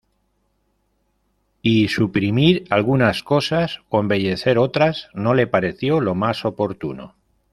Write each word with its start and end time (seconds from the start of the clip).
Y 1.61 1.87
suprimir 1.89 2.65
algunas 2.71 3.21
cosas 3.21 3.81
o 3.89 3.99
embellecer 3.99 4.57
otras 4.57 5.09
no 5.13 5.35
le 5.35 5.45
pareció 5.45 5.99
lo 5.99 6.15
más 6.15 6.43
oportuno. 6.43 7.13